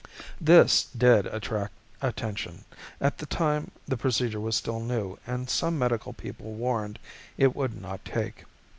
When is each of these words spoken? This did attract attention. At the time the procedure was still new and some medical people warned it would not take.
This 0.57 0.85
did 0.97 1.27
attract 1.27 1.73
attention. 2.01 2.65
At 2.99 3.19
the 3.19 3.27
time 3.27 3.69
the 3.87 3.97
procedure 3.97 4.39
was 4.39 4.55
still 4.55 4.79
new 4.79 5.19
and 5.27 5.47
some 5.47 5.77
medical 5.77 6.11
people 6.13 6.53
warned 6.55 6.97
it 7.37 7.55
would 7.55 7.79
not 7.79 8.03
take. 8.03 8.45